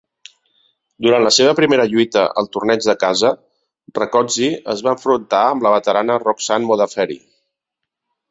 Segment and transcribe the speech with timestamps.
[1.07, 3.31] Durant la seva primera lluita al torneig de casa,
[3.99, 7.19] Rakoczy es va enfrontar amb la veterana Roxanne Modafferi.